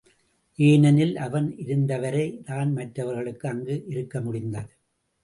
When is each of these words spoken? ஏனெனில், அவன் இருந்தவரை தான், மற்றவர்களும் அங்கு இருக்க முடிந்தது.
ஏனெனில், 0.59 1.11
அவன் 1.17 1.57
இருந்தவரை 1.57 2.23
தான், 2.43 2.71
மற்றவர்களும் 2.73 3.45
அங்கு 3.51 3.83
இருக்க 3.87 4.21
முடிந்தது. 4.21 4.73